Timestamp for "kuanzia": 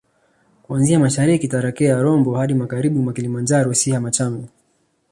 0.63-0.99